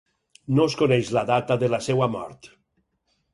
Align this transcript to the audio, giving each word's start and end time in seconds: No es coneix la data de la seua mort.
No 0.59 0.63
es 0.69 0.75
coneix 0.79 1.11
la 1.17 1.23
data 1.31 1.59
de 1.65 1.69
la 1.75 1.81
seua 1.89 2.09
mort. 2.15 2.51